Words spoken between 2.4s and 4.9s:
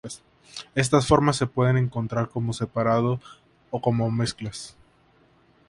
separado o como mezclas.